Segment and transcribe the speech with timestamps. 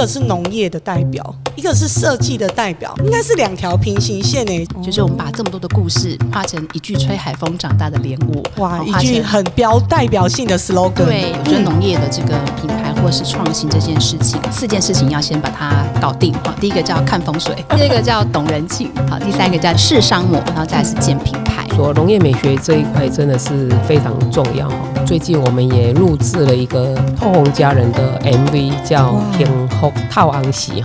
[0.00, 4.66] 个是农业的代表，一个是设计的代表，应该是两条平行线诶。
[4.82, 11.04] 就是我们把这么多的故事画成一句吹海风长大的莲雾，哇，一句很标代表性的 slogan。
[11.04, 16.32] 对，我觉得农业的这个品牌或是创新这件事情，四件事情要先把它搞定。
[16.44, 21.66] 好，第一个叫看风水， 第二个叫懂人情，好，第三个叫试商模，然后再是建品牌。
[21.76, 24.70] 说农业美学这一块真的是非常重要。
[25.06, 30.82] 最近我们也录制了一个透红家人的 MV，叫《幸福套昂喜》，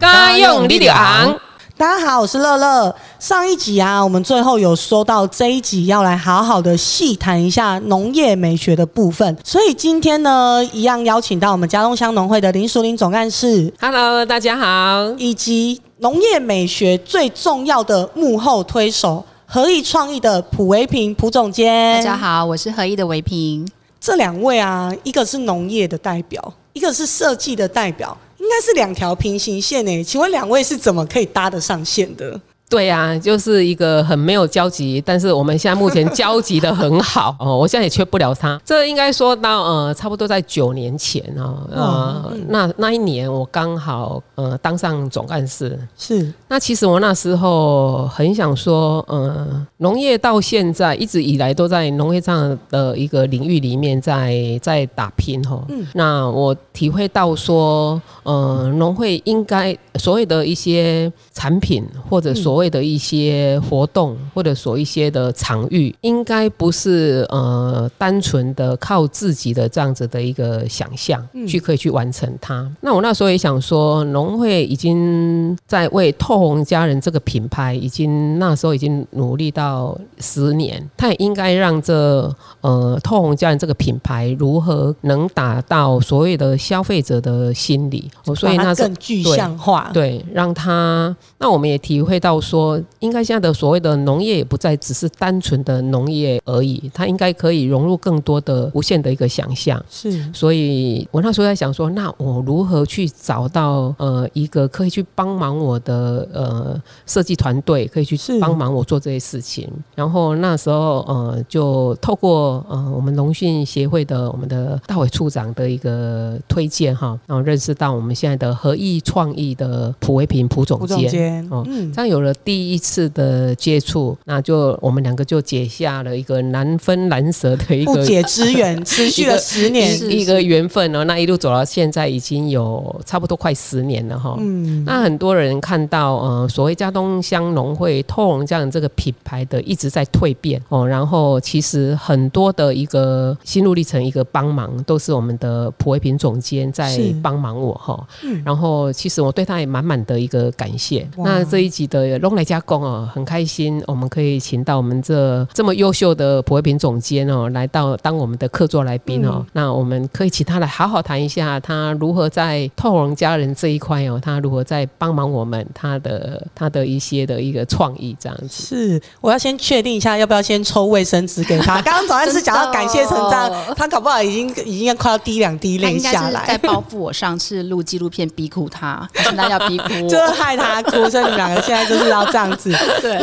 [0.00, 1.34] 家用你的昂。
[1.80, 2.94] 大家好，我是乐乐。
[3.18, 23.66] 上一集啊，我们最后有说到这一集要来好好的细谈一下农业美学的部分，所以今天呢，一样邀请到我们家东乡农会的林淑玲总干事，Hello，大家好，以及农业美学最重要的幕后推手合意创意的蒲维平蒲总监，大家好，我是合意的维平。
[23.98, 28.14] 这两位啊，一个是农业的代表，一个是设计的代表。
[28.40, 32.40] 应该是两条平行线诶，请问两位是怎么可以搭得上线的？
[32.70, 37.58] 对呀，就是一个很没有交集，但是我们现在目前交集的很好 哦。
[37.58, 38.58] 我现在也缺不了他。
[38.64, 45.76] 这应该说到呃，差不多在九年前啊，呃，那那一年我刚好呃当上总干事。
[45.98, 46.32] 是。
[46.46, 55.60] 那其实我那时候很想说，呃，农业到现在一直以来都在农业上的一个领域里面在在打拼哈。
[55.70, 55.84] 嗯。
[55.94, 72.68] 那我体会到说，呃，农会应该所谓的一些产品或者所谓的一些活动，或者所一些的场域，应该不是呃单纯的靠自己的这样子的一个想象去可以去完成它。
[72.80, 92.40] 那我那时候也想说，农会已经在为透红家人这个品牌，已经那时候已经努力到十年，他也应该让这呃透红家人这个品牌如何能达到所谓的消费者的心理，所以那更具象化，对，让他那我们也体会到。
[92.50, 99.80] 说应该现在的所谓的农业也不再只是单纯的农业而已，它应该可以融入更多的无限的一个想象。
[99.88, 109.70] 是，所以我那时候在想说，那我如何去找到呃一个可以去帮忙我的呃设计团队，可以去帮忙我做这些事情。
[109.94, 122.34] 然后那时候呃就透过呃我们农训协会的我们的大伟处长的一个推荐哈，然后认识到我们现在的合意创意的蒲维平蒲总监哦，这样有了。
[122.44, 131.04] 第一次的接触，那就我们两个就结下了一个难分难舍的一个不解之缘，持续了 十年一个缘分哦。
[131.04, 134.36] 那一路走到现在，已经有差不多快十年了哈。
[134.38, 148.06] 嗯，那很多人看到呃，所谓家东乡农会透红这样这个品牌的一直在蜕变哦，然后其实很多的一个心路历程，一个帮忙都是我们的普惠品总监在帮忙我哈。
[148.24, 151.06] 嗯，然后其实我对他也满满的一个感谢。
[151.18, 152.18] 那这一集的。
[152.30, 159.44] 弄来加工哦，很开心，我们可以请到我们这这么优秀的普惠品总监哦，来到当我们的客座来宾哦。
[159.52, 168.48] 那我们可以请他来好好谈一下，他如何在透红家人这一块哦，他如何在帮忙我们，他的他的一些的一个创意这样子。
[168.48, 171.82] 是，我要先确定一下，要不要先抽卫生纸给他？
[171.82, 182.09] 刚刚早上是讲到感谢成章，他搞不好已经已经要快要滴两滴泪下来，在报复我上次录纪录片逼哭他，现在要逼哭， 就是害他哭，所以你们两个现在就是。
[182.10, 183.18] 要这样子， 对。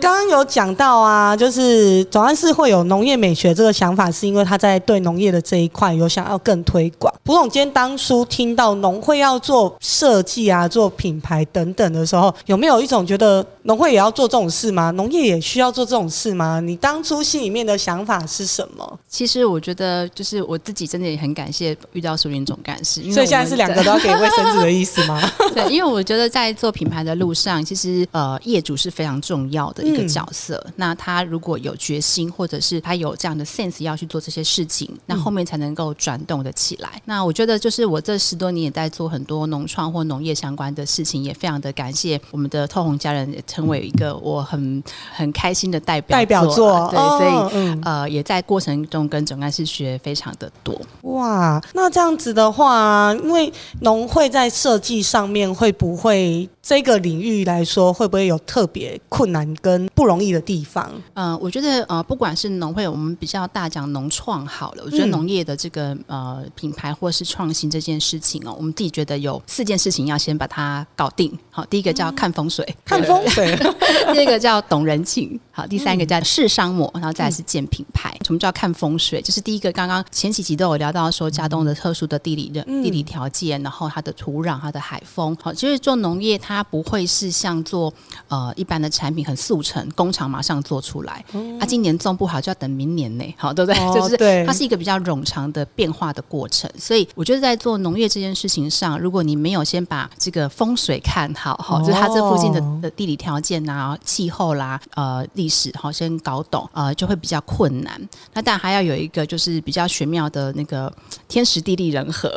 [0.00, 7.12] 刚刚有讲到啊，就是总算是会有农业美学这个想法，是因为他在对农业的这一块有想要更推广。
[7.24, 14.90] 蒲总监当初听到农会要做设计啊、做品牌等等的时候，有没有一种觉得农会也要做这种事吗？
[14.92, 16.60] 农业也需要做这种事吗？
[16.60, 18.98] 你当初心里面的想法是什么？
[19.08, 25.22] 其实我觉得，就是我自己真的也很感谢遇到苏云总干事，所以现在是两个都要给卫生纸的意思吗？
[25.54, 28.31] 对，因为我觉得在做品牌的路上，其实呃。
[28.42, 30.64] 业主是非常重要的一个角色。
[30.76, 37.00] 那他如果有决心，或者是他有这样的 sense 要去做这些事情，那后面才能够转动的起来。
[37.04, 44.82] 那我觉得，就是我这十多年也在做很多农创或农业相关的事情，也非常的感谢我们的透红家人成为一个我很
[45.14, 46.88] 很开心的代表代表作。
[46.90, 50.80] 对，所以呃，也在过程中跟总干事学非常的多。
[51.02, 60.92] 哇，那这样子的话，因为农会在设计上面会不会这个领域来说，会不会有特别困难跟不容易的地方？
[61.14, 64.82] 嗯，我觉得呃，不管是农会，我们比较大讲农创好了。
[64.84, 71.36] 我觉得农业的这个呃品牌或是创新这件事情哦，我们自己觉得有四件事情要先把它搞定。
[71.50, 73.56] 好，第一个叫看风水，看风水；
[74.12, 78.14] 第二个叫懂人情，好，第三个叫试商模，然后再是建品牌。
[78.26, 87.94] 什么叫看风风水，就是第一个，刚刚前几集都有聊到说，加东的特殊的地理的地理条件，然后它的土壤、它的海风，好，其实做农业它不会是像做
[88.28, 91.24] 呃一般的产品很速成，工厂马上做出来，
[91.60, 93.78] 啊，今年种不好就要等明年呢， 好，对不对？
[93.94, 108.00] 就是它是一个比较冗长的变化的过程，所以我觉得在做农业这件事情上，如果你没有先把这个风水看好，哈，就是它这附近的的地理条件啊、气候啦、呃历史，好，先搞懂，呃，就会比较困难。
[108.34, 110.92] 那但还要有一个就是比较玄妙的那个
[111.28, 112.30] 天时地利人和，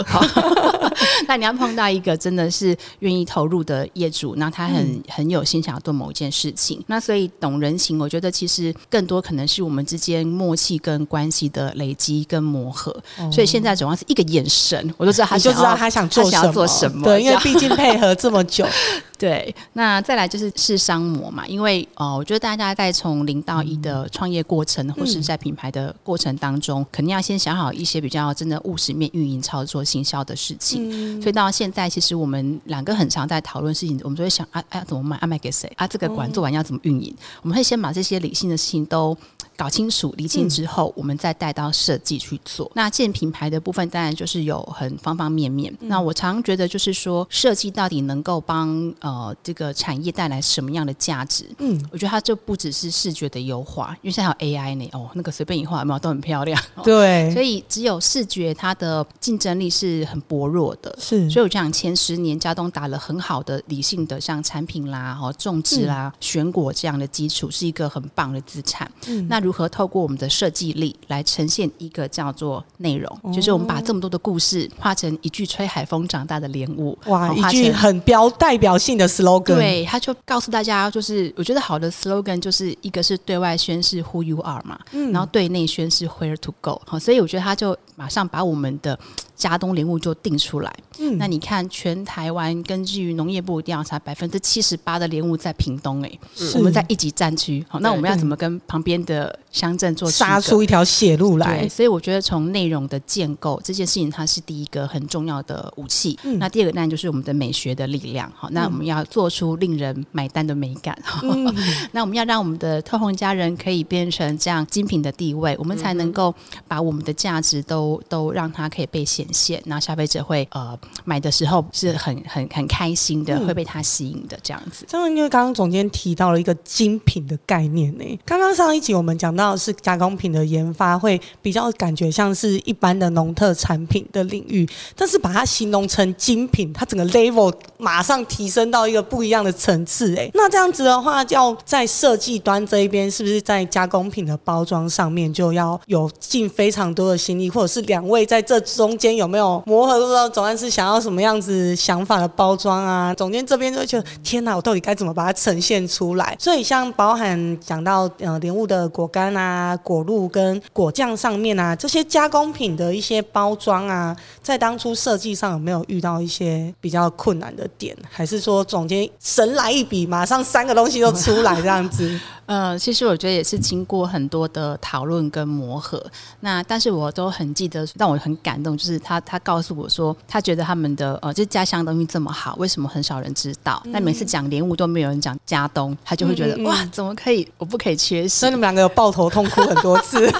[1.27, 12.95] 那你要碰到一个真的是愿意投入的业主，那他很很有心想要做某一件事情，那所以懂人情，我觉得其实更多可能是我们之间默契跟关系的累积跟磨合。
[13.31, 16.23] 所以现在主要是一个眼神，我就知道他就知道他想做
[16.67, 18.65] 什么，对，因为毕竟配合这么久。
[19.17, 31.21] 对，那再来就是是商模嘛，因为呃，我觉得大家在从零到一的创业过程，或是在品牌的过程当中，肯定要先想好一些比较真的务实面运营操作行销的事情。
[31.21, 35.87] 所以到现在，其实我们两个很常在讨论事情，我们就会想啊啊，怎么卖啊卖给谁啊？
[35.87, 37.15] 这个馆做完要怎么运营？
[37.41, 39.17] 我们会先把这些理性的事情都
[39.57, 42.71] 搞清楚、理清之后，我们再带到设计去做。
[42.75, 45.75] 那建品牌的部分，当然就是有很方方面面。
[45.81, 48.93] 那我常觉得就是说，设计到底能够帮。
[48.99, 51.45] 呃，这个产业带来什么样的价值？
[51.59, 56.59] 嗯，我觉得它就不只是视觉的优化，因为现在有 AI 呢，哦，那个随便一画有没有都很漂亮。
[56.83, 60.95] 对，所以只有视觉它的竞争力是很薄弱的。
[60.99, 68.89] 是，所以我讲前十年家东打了很好的理性的像产品啦、哦种植啦、选果这样的基础，是一个很棒的资产。
[69.07, 73.07] 嗯，那如何透过我们的设计力来呈现一个叫做内容？
[73.31, 78.95] 就是我们把这么多的故事画成一句吹海风长大的莲雾，哇，一句很标代表性。
[78.95, 84.79] 的 slogan，对，他就告诉大家，就是我觉得好的 slogan 就是一个是对外宣示 who you are 嘛，
[85.11, 88.97] 然后对内宣示 where to go，好，所以我觉得他就马上把我们的。
[89.35, 96.19] 加东莲雾就定出来，嗯，那你看全台湾根据农业部调查，百分之七十八的莲雾在屏东，哎，
[96.55, 101.67] 我们在一级战区，好，那我们要怎么跟旁边的乡镇做杀出一条血路来？
[101.67, 106.17] 所以我觉得从内容的建构这件事情，它是第一个很重要的武器。
[106.39, 110.97] 那第二个当然就是我们的美学的力量，好，那我们要做出令人买单的美感，
[111.91, 116.33] 那我们要让我们的特红家人可以变成这样精品的地位，我们才能够
[116.69, 119.24] 把我们的价值都都让它可以被显。
[119.31, 124.85] 现，那消费者会呃买的时候是很很很开心的，会被它吸引的这样子。
[124.87, 128.19] 这样，因为刚刚总监提到了一个精品的概念呢。
[128.25, 140.15] 刚刚上一集我们讲到的是加工品的研发，会比较感觉像是一般的农特产品的领域，但是把它形容成精品，它整个 level 马上提升到一个不一样的层次。
[140.15, 149.14] 哎，那这样子的话，要在设计端这一边，是不是在加工品的包装上面就要有尽非常多的心力，或者是两位在这中间？
[149.15, 149.99] 有没有磨合？
[149.99, 153.13] 不知道总案是想要什么样子想法的包装啊？
[153.13, 156.35] 总监这边就觉得天哪，我到底该怎么把它呈现出来？
[156.39, 167.95] 所以像包含讲到呃莲雾的果干啊、果露跟果酱上面啊，这些加工品的一些包装啊，在当初设计上有没有遇到一些比较困难的点？
[168.09, 172.19] 还是说总监神来一笔，马上三个东西都出来这样子？
[172.45, 176.03] 呃，其实我觉得也是经过很多的讨论跟磨合。
[176.41, 183.81] 那但是我都很记得，让我很感动，就是他他告诉我说，他觉得他们的呃，就是家乡东西这么好，为什么很少人知道？
[183.85, 187.47] 那每次讲莲雾都没有人讲家东，他就会觉得哇，怎么可以？
[187.57, 188.39] 我不可以缺席。
[188.39, 190.17] 所以你们两个有抱头痛哭很多次。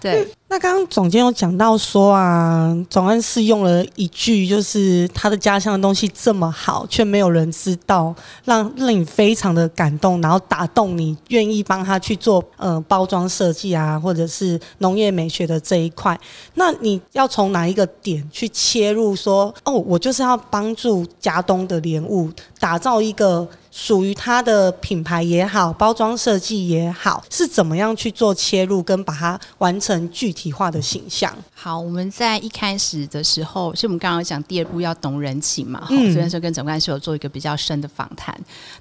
[0.00, 0.28] 对。
[0.50, 8.14] 那刚刚总监有讲到说啊，总安是用了一句，就是他的家乡的东西这么好，却没有人知道，
[8.44, 16.18] 让让你非常的感动，然后打动你，愿意帮他去做呃包装设计啊，或者是农业美学的这一块。
[16.54, 19.14] 那你要从哪一个点去切入？
[19.14, 23.46] 说哦，我就是要帮助家东的莲雾打造一个。
[23.80, 31.32] 属于它的品牌也好，包装设计也好，是怎么样去做切入，跟把它完成具体化的形象？
[31.60, 38.32] 好，我们在一开始的时候，是我们刚刚讲第二步要懂人情嘛，哈，所以说跟总干事有做一个比较深的访谈，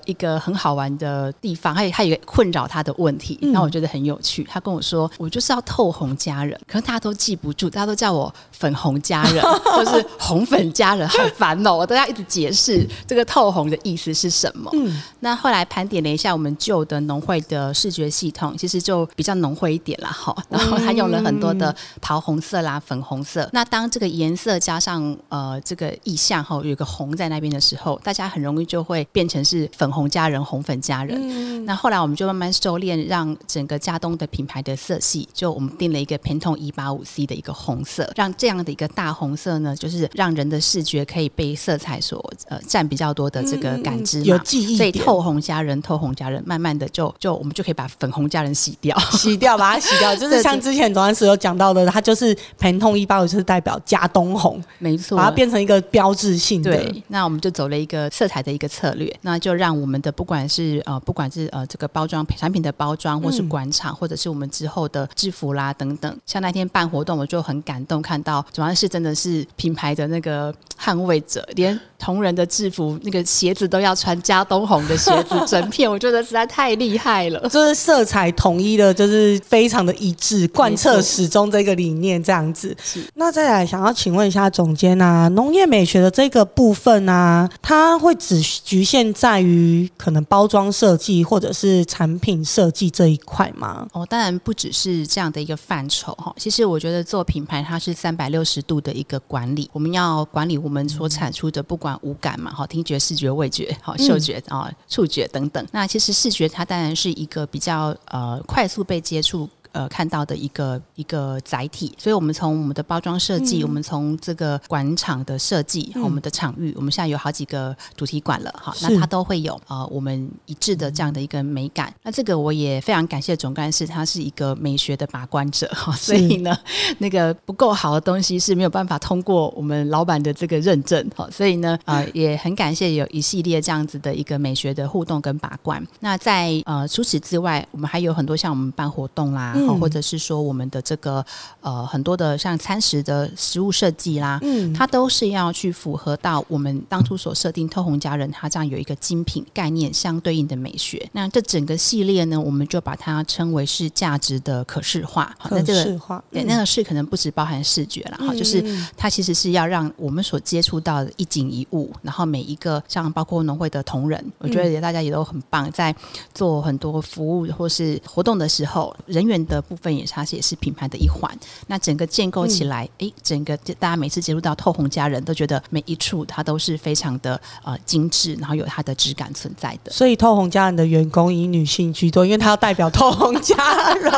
[0.06, 4.44] 一个很好玩的地方，还有还有一个困扰他的问题，那我觉得很有趣。
[4.48, 14.70] 他跟我说，我就是要透红家人，可是大家都记不住，大家都叫我粉红家人， 或是红粉家人，好烦哦，我都要一直解释这个透红的意思是什么。
[14.74, 20.36] 嗯那后来盘点了一下我们旧的农会的视觉系统，其实就比较农会一点了，哈。
[20.48, 23.50] 然后他用了很多的桃红色啦、粉红色。
[23.54, 31.66] 那当这个颜色加上呃这个意象哈，有个红在那边的时候，大家很容易就会变成是粉红家人、红粉家人。
[31.66, 56.72] 那后来我们就慢慢收敛，让整个家东的品牌的色系，就我们定了一个 Pantone 一八五 C 的一个红色，让这样的一个大红色呢，就是让人的视觉可以被色彩所呃占比较多的这个感知嘛，有记忆所以透红家人、透红家人，慢慢的就就我们就可以把粉红家人洗掉，洗掉，把它洗掉，就是像之前董安时有讲到的，它就是盆痛一八五，就是代表加东红，没错，把它变成一个标志性的。
[56.72, 71.80] 对，那我们就走了一个色彩的一个策略，那就让我们的不管是呃不管是呃这个包装产品的包装，或是广场，或者是我们之后的制服啦等等，像那天办活动，我就很感动，看到主要是真的是品牌的那个捍卫者，连。
[72.00, 77.50] 同仁的制服，那个鞋子都要穿加东红的鞋子，整片我觉得实在太厉害了。
[77.50, 82.76] 就是色彩统一的，就是非常的一致，贯彻始终这个理念这样子。
[83.16, 93.88] 那再来想要请问一下总监啊，农业美学的这个部分啊，它会只局限在于可能包装设计或者是产品设计这一块吗？
[93.94, 96.34] 哦，当然不只是这样的一个范畴哈。
[96.38, 101.88] 其实我觉得做品牌它是三百六十度的一个管理，我们要管理我们所产出的不管。
[102.04, 105.66] 五感嘛，好，听觉、视觉、味觉，好，嗅觉啊，触觉等等。
[105.72, 109.50] 那其实视觉它当然是一个比较呃快速被接触。
[109.78, 121.94] 呃，看到的一个一个载体，所以我们从我们的包装设计，我们从这个馆场的设计，我们的场域，我们现在有好几个主题馆了，哈，那它都会有呃我们一致的这样的一个美感。
[122.02, 126.58] 那这个我也非常感谢总干事，他是一个美学的把关者，哈，所以呢，
[126.98, 135.86] 那个不够好的东西是没有办法通过我们老板的这个认证，哈，所以呢，呃，也很感谢有一系列这样子的一个美学的互动跟把关。
[136.00, 139.54] 那在呃除此之外，我们还有很多像我们办活动啦。
[139.76, 141.26] 或者是说我们的这个
[141.62, 151.10] 呃很多的像餐食的食物设计啦，嗯，它都是要去符合到我们当初所设定透红家人它这样有一个精品概念相对应的美学。
[151.14, 155.36] 那这整个系列呢，我们就把它称为是价值的可视化。
[155.40, 158.64] 可视化，对，那个视可能不只包含视觉了哈，就是
[158.96, 165.96] 它其实是要让我们所接触到的一景一物，然后每一个像包括农会的同仁，我觉得大家也都很棒，在
[166.34, 169.88] 做很多服务或是活动的时候，人员的部分。
[169.98, 171.32] 也它也是品牌的一环，
[171.66, 179.92] 那整个建构起来，哎，整个大家每次接触到透红家人都觉得每一处它都是非常的呃精致，然后有它的质感存在的。
[179.92, 183.56] 所以透红家人的员工以女性居多，因为他要代表透红家
[183.96, 184.12] 人，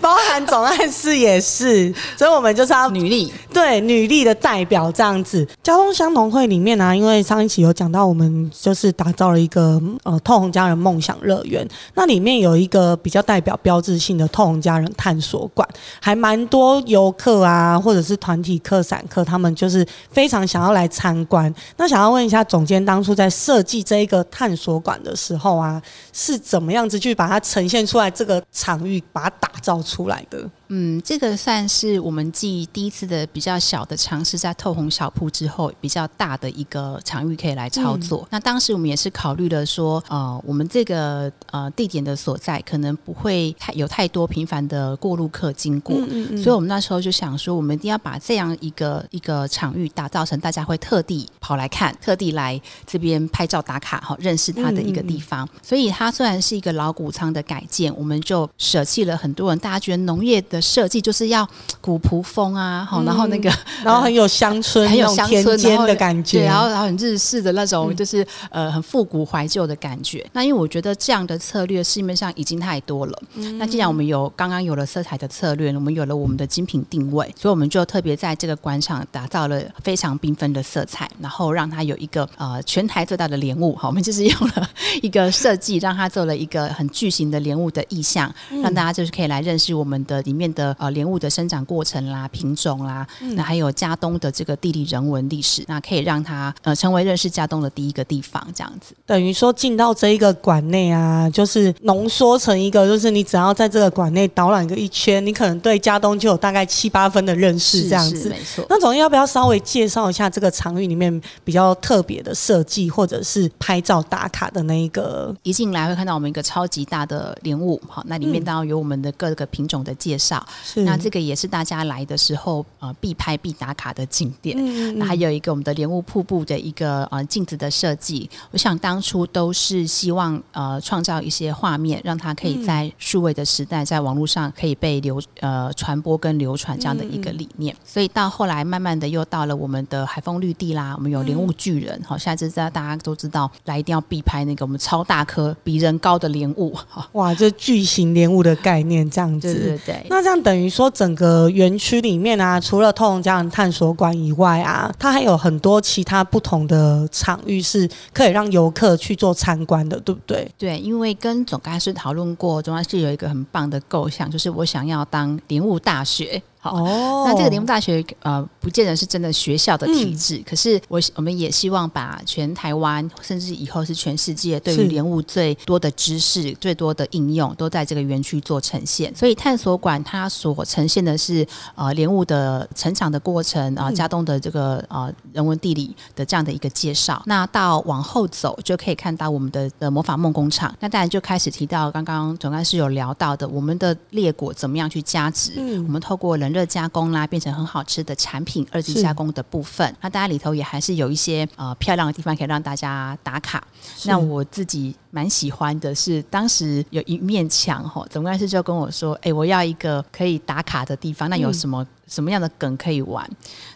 [0.00, 5.48] 包含总干事也是，所以我们就是要女力，对女力的代表这样子。
[5.62, 15.12] 交通相同会里面呢，因为上一期有讲到，我们就是打造了一个呃透红家人梦想乐园，那里面有一个比较代表标志性的透红家人探。
[15.12, 15.68] 探索馆
[16.00, 21.54] 还蛮多游客啊，或者是团体客、散客，他们就是非常想要来参观。
[21.76, 25.82] 那想要问一下总监，当初在设计这一个探索馆的时候啊，
[26.14, 28.10] 是怎么样子去把它呈现出来？
[28.10, 30.48] 这个场域把它打造出来的？
[30.68, 38.26] 嗯，这个算是我们继第一次的比较小的尝试，在透红小铺之后，比较大的一个场域可以来操作。
[38.30, 45.96] 那当时我们也是考虑了说，呃，我们这个呃地点的所在可能不会太有太多频繁的过路客经过，
[46.36, 55.48] 所以我们那时候就想说，我们一定要把这样一个一个场域打造成大家会特地跑来看、特地来这边拍照打卡、哈认识它的一个地方。
[55.62, 60.60] 所以它虽然是一个老谷仓的改建，我们就舍弃了很多人大家觉得农业的。
[60.72, 61.46] 设计就是要
[61.82, 63.52] 古朴风啊，好，然后那个，
[63.84, 70.24] 然后很有乡村， 很有乡村的感觉，对，然后然后很日式的那种，就是呃很复古怀旧的感觉。
[70.32, 73.22] 那因为我觉得这样的策略市面上已经太多了。
[73.58, 83.74] 那既然我们有刚刚有了色彩的策略，我们有了我们的精品定位，所以我们就特别在这个广场打造了非常缤纷的色彩，然后让它有一个呃全台最大的莲雾。
[83.74, 88.32] 好，我们就是用了一个设计，让它做了一个很巨型的莲雾的意象，
[88.62, 90.42] 让大家就是可以来认识我们的里面。
[90.52, 93.06] 的呃莲雾的生长过程啦、品种啦，
[93.36, 98.94] 那还有加东的这个地理人文历史，那可以让它呃成为认识加东的第一个地方，这样子。
[99.06, 108.66] 等于说进到这一个馆内啊，就是浓缩成一个，就是你只要在这个馆内导览个一圈，你可能对家东就有大概七八分的认识，这样子没错。
[108.68, 115.32] 那总要不要稍微介绍一下这个场域里面比较特别的设计，或者是拍照打卡的那一个？
[115.44, 120.44] 一进来会看到我们一个超级大的莲雾，好，那里面当然有我们的各个品种的介绍。
[120.64, 124.56] 是，那这个也是大家来的时候呃必拍必打卡的景点。
[124.58, 137.74] 嗯，那还有一个我们的莲雾瀑布的一个呃镜子的设计，我想当初都是希望呃创造一些画面，让它可以在数位的时代，在网络上可以被流呃传播跟流传这样的一个理念。
[137.84, 146.74] 所以到后来慢慢的又到了我们的海风绿地啦，我们有莲雾巨人，好，下次大大家都知道来一定要必拍那个我们超大颗比人高的莲雾，
[147.12, 150.06] 哇，这巨型莲雾的概念这样子，对对对。
[150.08, 160.50] 那这样等于说整个园区里面啊，除了透红家人探索馆以外啊，它还有很多其他不同的场域是可以让游客去做参观的，对不对？
[160.56, 166.42] 对，因为跟总干事讨论过，总干事有一个很棒的构想，就是我想要当灵雾大学。
[166.64, 166.80] 好，
[167.26, 179.12] 那这个联木大学呃，不见得是真的学校的体制，可是我我们也希望把全台湾，甚至以后是全世界对于莲雾最多的知识、最多的应用，都在这个园区做呈现。
[179.16, 187.20] 所以探索馆它所呈现的是呃莲雾的成长的过程啊，加东的这个呃人文地理的这样的一个介绍。
[187.26, 190.72] 那到往后走就可以看到我们的的魔法梦工厂。
[190.78, 195.54] 那当然就开始提到刚刚总干事有聊到的，我们的裂果怎么样去加值？
[195.56, 196.51] 嗯，我们透过人。
[196.52, 203.66] 热加工啦，变成很好吃的产品，二级加工的部分，那大家里头也还是有一些呃漂亮的地方可以让大家打卡。
[204.04, 213.28] 那我自己蛮喜欢的是，当时有一面墙吼，总干事就跟我说：“哎，我要一个可以打卡的地方，那有什么什么样的梗可以玩？”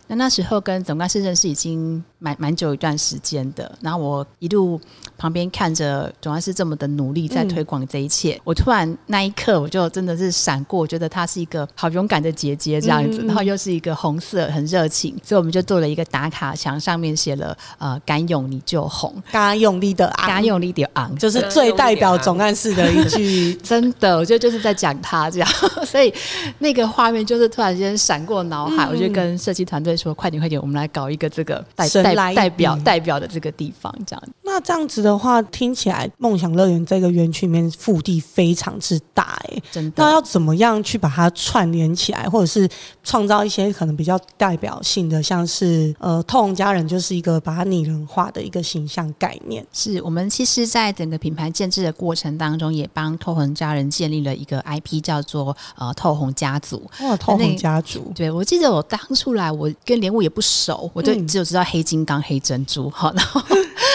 [0.08, 4.80] 那那时候跟总干事认识已经蛮蛮久一段时间的，然后我一路
[5.18, 25.48] 旁边看着总干事这么的努力在推广这一切，我突然那一刻我就真的是闪过，我觉得她是一个好勇敢的姐姐这样子，然后又是一个红色很热情，所以我们就做了一个打卡墙，上面写了呃敢勇你就红，敢勇力的敢勇力的昂，就是最代表总干事的一句， 真的，我觉得就是在讲他这样，
[25.84, 26.14] 所以
[26.60, 29.95] 那个画面就是突然间闪过脑海，我就跟设计团队。
[29.96, 34.22] 说快点快点，我们来搞一个这个代代代表代表的这个地方，这样。
[34.42, 40.04] 那这样子的话，听起来梦想乐园这个园区里面腹地非常之大，哎，真的。
[40.04, 42.68] 那要怎么样去把它串联起来，或者是
[43.02, 49.66] 创造一些可能比较代表性的，像是呃，透红家人就是一个把它拟人化的一个形象概念。
[49.72, 56.88] 是我们其实，在整个品牌建制的过程当中，也帮透红家人建立了一个 IP，叫做呃透红家族。
[57.00, 58.12] 哇，透红家族。
[58.14, 62.90] 对，我记得我当初来，我跟莲雾也不熟，我就只有知道黑金刚、黑珍珠。
[62.90, 63.40] 好，然后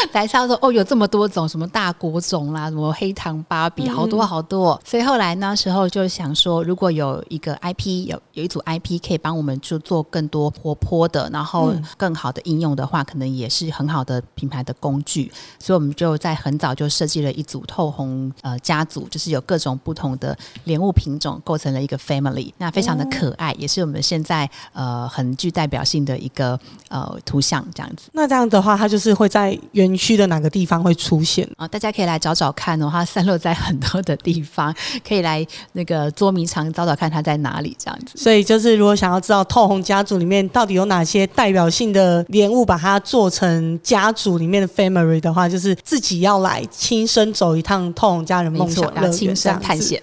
[0.13, 15.31] 来他说：“哦，有这么多种，什么大果种啦，什么黑糖芭比，好多好多。”所以后来那时候就想说，如果有一个 IP，有有一组 IP 可以帮我们去做更多活泼的，然后更好的应用的话，可能也是很好的品牌的工具。
[15.59, 26.17] 所以我们就在很早就设计了一组透红呃家族，就是有各种不同的莲雾品种构成了一个 family，那非常的可爱，也是我们现在呃很具代表性的。
[26.21, 26.59] 一个
[26.89, 29.57] 呃图像这样子，那这样的话，它就是会在
[29.91, 31.67] 园区的哪个地方会出现啊？
[31.67, 34.73] 大家可以来找找看哦，它散落在很多的地方，
[35.07, 38.13] 可以来那个捉迷藏找找看它在哪里这样子。
[38.15, 50.01] 所以就是如果想要知道透红家族里面到底有哪些代表性的莲雾，把它做成家族里面的 family 的话，就是自己要来亲身走一趟透红家人梦想乐园探险。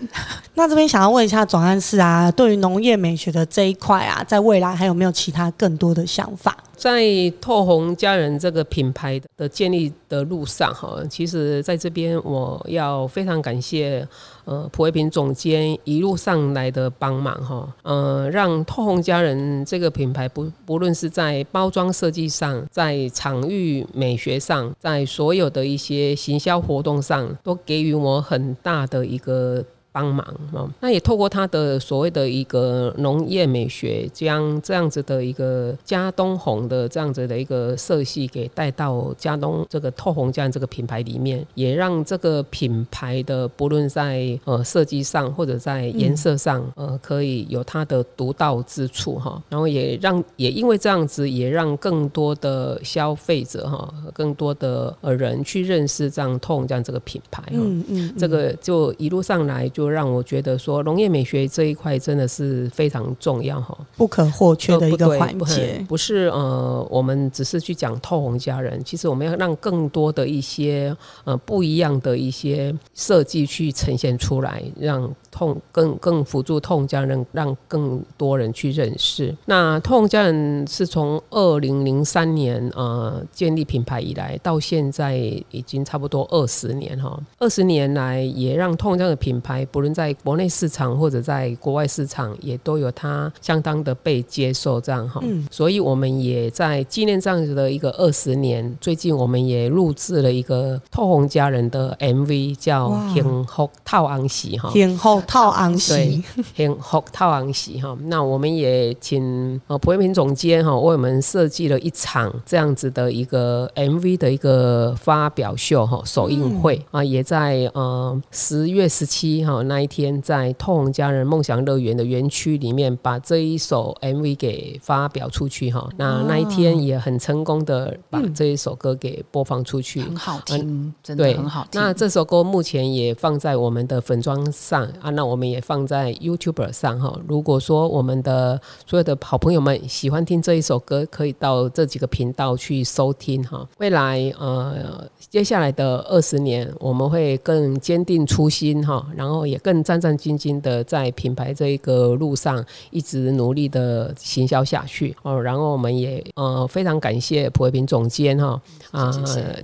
[0.58, 6.58] 那这边想要问一下总干事啊，对于农业美学的这一块啊，在未来还有没有其他更多的想法？
[6.74, 7.00] 在
[7.40, 14.04] 透红家人这个品牌的建立的路上，哈，其实在这边我要非常感谢
[14.46, 29.64] 呃普惠平总监一路上来的帮忙，哈，呃，让透红家人这个品牌不不论是在包装设计上，在场域美学上，在所有的一些行销活动上，都给予我很大的一个。
[29.98, 49.42] 帮忙哦，那也透过他的所谓的一个农业美学，将这样子的一个加东红的这样子的一个色系给带到加东这个透红酱这个品牌里面，也让这个品牌的不论在呃设计上或者在颜色上，呃可以有它的独到之处哈。
[49.48, 57.42] 然后也让也因为这样子，也让更多的消费者哈，更多的呃人去认识这样透红酱这个品牌。
[57.50, 59.87] 嗯嗯，这个就一路上来就。
[59.88, 65.84] 让我觉得说农业美学这一块真的是非常重要哈，不可或缺的一个环节。
[65.88, 79.34] 不是呃，我们只是去讲透红家人，其实我们要让更多的一些呃不一样的一些设计去呈现出来，让痛更更辅助痛家人，让更多人去认识。
[79.46, 85.16] 那痛家人是从二零零三年呃建立品牌以来，到现在
[85.50, 87.18] 已经差不多二十年哈。
[87.38, 95.20] 二十年来，也让痛家的品牌，不论在国内市场或者在国外市场，也都有它相当的被接受这样哈。
[95.24, 95.46] 嗯。
[95.50, 106.22] 所以我们也在纪念这样子的一个二十年，最近我们也录制了一个透红家人的 MV，叫《幸福套安喜》哈，幸福套安喜，
[106.56, 107.96] 幸福套安喜哈。
[108.02, 116.84] 那我们也请呃普惠平总监哈为我们设计了一场这样子的一个 MV 的一个发表秀哈首映会。
[116.90, 125.88] 啊，也在呃十月十七号那一天，在透红家人梦想乐园的园区里面，把这一首 MV 给发表出去哈。
[125.96, 131.80] 那那一天也很成功的把这一首歌给播放出去，很好听，真的很好听。
[131.80, 137.18] 那这首歌目前也放在我们的粉妆上啊，那我们也放在 YouTube 上哈。
[137.26, 143.66] 如果说我们的所有的好朋友们喜欢听这一首歌，可以到这几个频道去收听哈。
[143.78, 155.40] 未来呃，接下来的二十年，我们会更坚定初心哈，然后也更战战兢兢的在品牌这一个路上一直努力的行销下去哦。
[155.42, 159.12] 然后我们也呃非常感谢普惠平总监哈啊，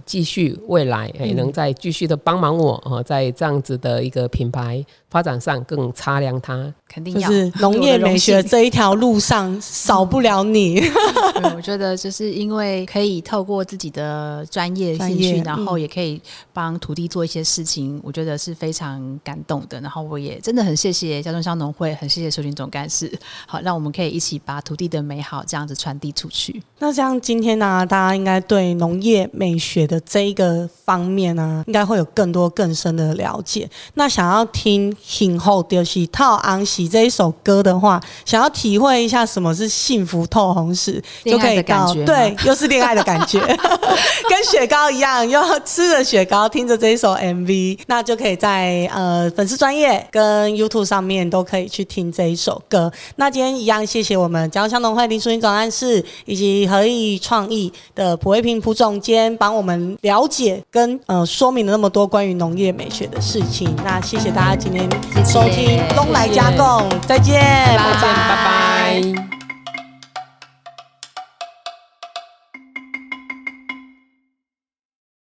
[0.05, 4.85] 继续未来也能再继续的帮忙我哦，在这样子的一个品牌。
[5.15, 10.83] 发展上更擦亮它，肯定要是农业美学这一条路上少不了你。
[11.55, 16.21] 我觉得就是因为可以透过自己的专业兴趣，然后也可以
[16.53, 19.81] 帮土地做一些事情，我觉得是非常感动的。
[19.81, 23.09] 然后我也真的很谢谢交通乡农会，很谢谢收群总干事，
[23.47, 26.61] 好让我们可以一起把土地的美好这样子传递出去。
[26.81, 33.71] 那像今天呢，大家应该对农业美学的这一个方面呢，应该会有更多更深的了解。
[33.95, 34.93] 那想要听。
[35.07, 43.39] 听后就是套安喜这一首歌的话，想要体会一下什么是幸福透红时，就可以到对，又是恋爱的感觉，
[44.29, 52.91] 跟雪糕一样，又吃着雪糕，听着这一首 MV，那就可以在呃粉丝专业跟 YouTube 上面都可以去听这一首歌。
[53.17, 63.69] 那今天一样，谢谢我们江香农会林淑英总干事以及合意创意的普惠平蒲总监，帮我们了解跟呃说明了那么多关于农业美学的事情。
[63.85, 64.94] 那谢谢大家今天。
[65.25, 69.44] 收听东来加共，再见，再见，拜拜。